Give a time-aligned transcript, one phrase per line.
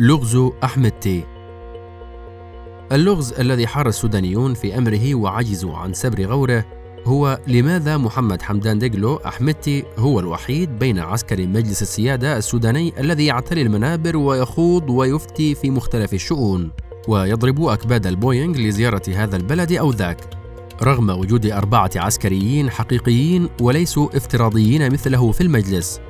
[0.00, 1.24] لغز حميدتي.
[2.92, 6.64] اللغز الذي حار السودانيون في أمره وعجزوا عن سبر غوره
[7.04, 13.62] هو لماذا محمد حمدان دقلو حميدتي هو الوحيد بين عسكري مجلس السيادة السوداني الذي يعتلي
[13.62, 16.70] المنابر ويخوض ويفتي في مختلف الشؤون
[17.08, 20.20] ويضرب أكباد البوينغ لزيارة هذا البلد أو ذاك.
[20.82, 26.00] رغم وجود أربعة عسكريين حقيقيين وليسوا افتراضيين مثله في المجلس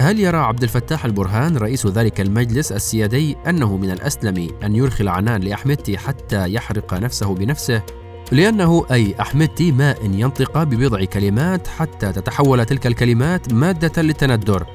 [0.00, 5.40] هل يرى عبد الفتاح البرهان رئيس ذلك المجلس السيادي أنه من الأسلم أن يرخي العنان
[5.40, 7.82] لأحمدتي حتى يحرق نفسه بنفسه؟
[8.32, 14.66] لأنه أي أحمدتي ما إن ينطق ببضع كلمات حتى تتحول تلك الكلمات مادة للتندر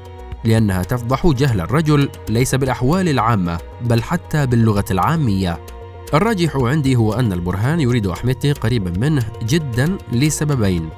[0.43, 5.59] لأنها تفضح جهل الرجل ليس بالأحوال العامة بل حتى باللغة العامية
[6.13, 10.89] الراجح عندي هو أن البرهان يريد أحمدتي قريبا منه جدا لسببين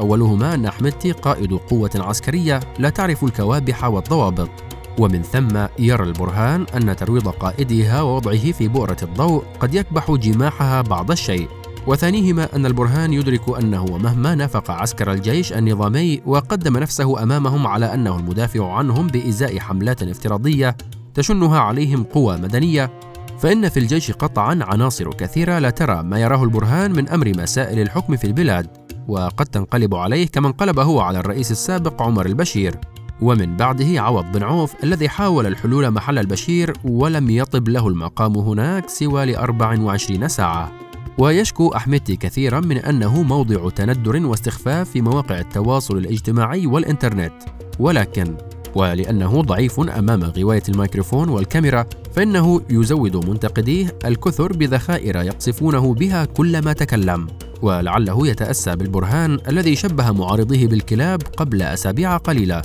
[0.00, 4.50] أولهما أن أحمدتي قائد قوة عسكرية لا تعرف الكوابح والضوابط.
[4.98, 11.10] ومن ثم يرى البرهان أن ترويض قائدها ووضعه في بؤرة الضوء قد يكبح جماحها بعض
[11.10, 11.48] الشيء.
[11.86, 18.16] وثانيهما أن البرهان يدرك أنه مهما نافق عسكر الجيش النظامي وقدم نفسه أمامهم على أنه
[18.16, 20.76] المدافع عنهم بإزاء حملات افتراضية
[21.14, 22.90] تشنها عليهم قوى مدنية.
[23.38, 28.16] فإن في الجيش قطعا عناصر كثيرة لا ترى ما يراه البرهان من أمر مسائل الحكم
[28.16, 28.85] في البلاد.
[29.08, 32.76] وقد تنقلب عليه كما انقلب هو على الرئيس السابق عمر البشير.
[33.20, 38.88] ومن بعده عوض بن عوف الذي حاول الحلول محل البشير ولم يطب له المقام هناك
[38.88, 40.72] سوى ل 24 ساعة.
[41.18, 47.32] ويشكو أحمدتي كثيرا من أنه موضع تندر واستخفاف في مواقع التواصل الاجتماعي والإنترنت.
[47.78, 48.36] ولكن
[48.74, 57.26] ولأنه ضعيف أمام غواية الميكروفون والكاميرا فإنه يزود منتقديه الكثر بذخائر يقصفونه بها كلما تكلم.
[57.62, 62.62] ولعله يتأسى بالبرهان الذي شبه معارضيه بالكلاب قبل أسابيع قليلة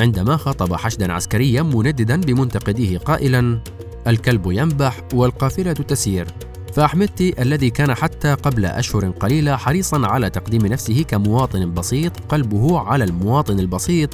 [0.00, 3.60] عندما خاطب حشدا عسكريا منددا بمنتقديه قائلا
[4.06, 6.26] الكلب ينبح والقافلة تسير
[6.74, 13.04] فأحمدتي الذي كان حتى قبل أشهر قليلة حريصا على تقديم نفسه كمواطن بسيط قلبه على
[13.04, 14.10] المواطن البسيط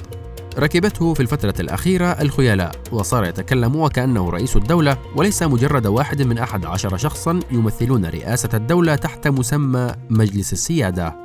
[0.58, 6.66] ركبته في الفترة الأخيرة الخيلاء وصار يتكلم وكأنه رئيس الدولة وليس مجرد واحد من أحد
[6.66, 11.16] عشر شخصا يمثلون رئاسة الدولة تحت مسمى مجلس السيادة.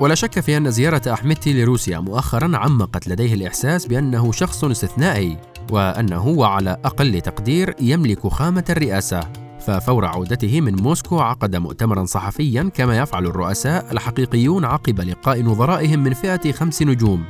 [0.00, 5.38] ولا شك في أن زيارة أحمدتي لروسيا مؤخرا عمقت لديه الإحساس بأنه شخص استثنائي
[5.72, 9.20] وأنه وعلى أقل تقدير يملك خامة الرئاسة.
[9.66, 16.14] ففور عودته من موسكو عقد مؤتمرا صحفيا كما يفعل الرؤساء الحقيقيون عقب لقاء نظرائهم من
[16.14, 17.24] فئة خمس نجوم.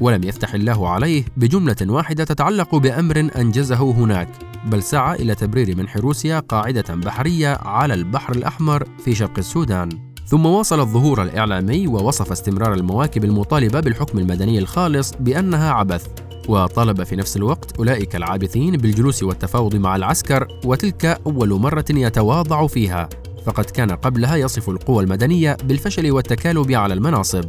[0.00, 4.28] ولم يفتح الله عليه بجملة واحدة تتعلق بأمر أنجزه هناك
[4.66, 9.88] بل سعى إلى تبرير منح روسيا قاعدة بحرية على البحر الأحمر في شرق السودان.
[10.26, 16.06] ثم واصل الظهور الإعلامي ووصف استمرار المواكب المطالبة بالحكم المدني الخالص بأنها عبث
[16.48, 23.08] وطالب في نفس الوقت أولئك العابثين بالجلوس والتفاوض مع العسكر وتلك أول مرة يتواضع فيها
[23.46, 27.44] فقد كان قبلها يصف القوى المدنية بالفشل والتكالب على المناصب.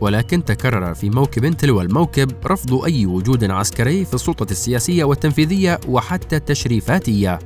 [0.00, 6.36] ولكن تكرر في موكب تلو الموكب رفض أي وجود عسكري في السلطة السياسية والتنفيذية وحتى
[6.36, 7.38] التشريفاتية.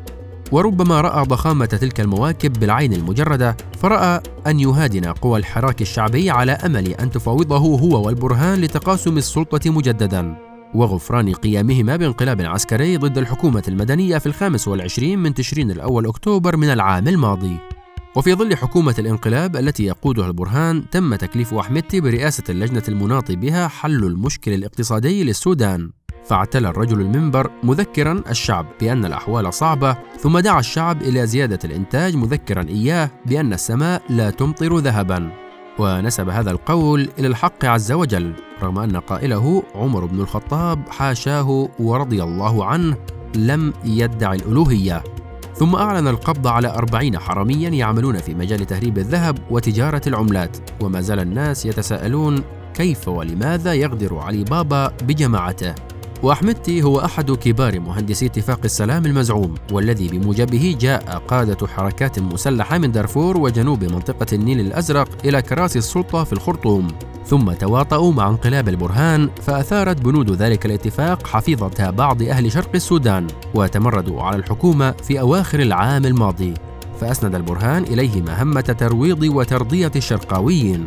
[0.52, 6.88] وربما رأى ضخامة تلك المواكب بالعين المجردة فرأى أن يهادن قوى الحراك الشعبي على أمل
[6.88, 10.36] أن تفاوضه هو والبرهان لتقاسم السلطة مجددا.
[10.74, 16.70] وغفران قيامهما بانقلاب عسكري ضد الحكومة المدنية في الخامس والعشرين من تشرين الأول أكتوبر من
[16.70, 17.56] العام الماضي.
[18.16, 24.04] وفي ظل حكومة الانقلاب التي يقودها البرهان تم تكليف أحمدتي برئاسة اللجنة المناط بها حل
[24.04, 25.90] المشكل الاقتصادي للسودان.
[26.24, 32.68] فاعتلى الرجل المنبر مذكرا الشعب بأن الأحوال صعبة ثم دعا الشعب إلى زيادة الإنتاج مذكرا
[32.68, 35.30] إياه بأن السماء لا تمطر ذهبا.
[35.78, 42.22] ونسب هذا القول إلى الحق عز وجل رغم أن قائله عمر بن الخطاب حاشاه ورضي
[42.22, 42.96] الله عنه
[43.34, 45.02] لم يدعي الألوهية
[45.62, 51.20] ثم أعلن القبض على أربعين حراميا يعملون في مجال تهريب الذهب وتجارة العملات وما زال
[51.20, 52.42] الناس يتساءلون
[52.74, 55.74] كيف ولماذا يغدر علي بابا بجماعته.
[56.22, 62.92] وأحمدتي هو أحد كبار مهندسي اتفاق السلام المزعوم والذي بموجبه جاء قادة حركات مسلحة من
[62.92, 66.88] دارفور وجنوب منطقة النيل الأزرق إلى كراسي السلطة في الخرطوم.
[67.26, 74.22] ثم تواطؤوا مع انقلاب البرهان فأثارت بنود ذلك الاتفاق حفيظة بعض أهل شرق السودان وتمردوا
[74.22, 76.54] على الحكومة في أواخر العام الماضي
[77.00, 80.86] فأسند البرهان إليه مهمة ترويض وترضية الشرقاويين.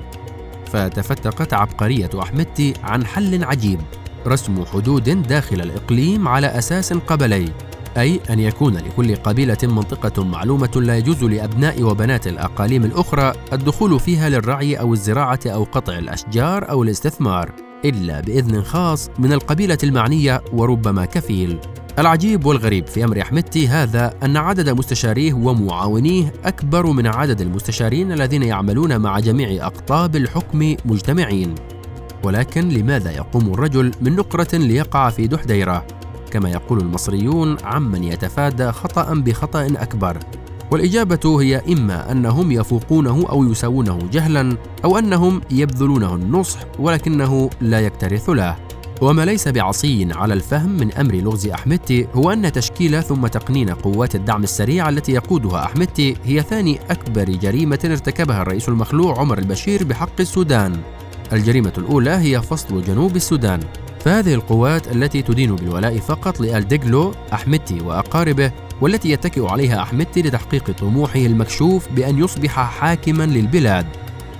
[0.65, 3.79] فتفتقت عبقرية أحمدتي عن حل عجيب
[4.27, 7.51] رسم حدود داخل الإقليم على أساس قبلي.
[7.97, 14.29] أي أن يكون لكل قبيلة منطقة معلومة لا يجوز لأبناء وبنات الأقاليم الأخرى الدخول فيها
[14.29, 17.51] للرعي أو الزراعة أو قطع الأشجار أو الاستثمار
[17.85, 21.59] إلا بإذن خاص من القبيلة المعنية وربما كفيل.
[21.99, 28.43] العجيب والغريب في أمر أحمدتي هذا أن عدد مستشاريه ومعاونيه أكبر من عدد المستشارين الذين
[28.43, 31.55] يعملون مع جميع أقطاب الحكم مجتمعين.
[32.23, 35.85] ولكن لماذا يقوم الرجل من نقرة ليقع في دحديرة؟
[36.35, 40.17] كما يقول المصريون عمن يتفادى خطأ بخطأ أكبر.
[40.71, 48.29] والإجابة هي إما أنهم يفوقونه أو يساوونه جهلا أو أنهم يبذلونه النصح ولكنه لا يكترث
[48.29, 48.55] له.
[49.01, 54.15] وما ليس بعصي على الفهم من أمر لغز أحمدتي هو أن تشكيل ثم تقنين قوات
[54.15, 60.19] الدعم السريع التي يقودها أحمدتي هي ثاني أكبر جريمة ارتكبها الرئيس المخلوع عمر البشير بحق
[60.19, 60.77] السودان.
[61.33, 63.59] الجريمة الأولى هي فصل جنوب السودان.
[64.05, 70.71] فهذه القوات التي تدين بالولاء فقط لآل ديغلو أحمدتي وأقاربه والتي يتكئ عليها أحمدتي لتحقيق
[70.71, 73.85] طموحه المكشوف بأن يصبح حاكما للبلاد.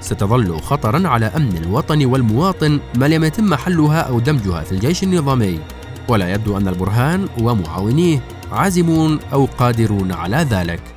[0.01, 5.59] ستظل خطرا على أمن الوطن والمواطن ما لم يتم حلها أو دمجها في الجيش النظامي.
[6.07, 8.19] ولا يبدو أن البرهان ومعاونيه
[8.51, 10.94] عازمون أو قادرون على ذلك.